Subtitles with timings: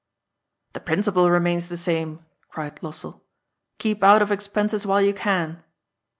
[0.73, 3.21] "The principle remains the same," cried Lossell."
[3.77, 5.63] Keep out of expenses while you can."